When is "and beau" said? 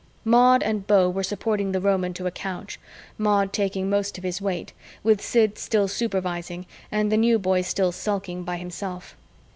0.63-1.11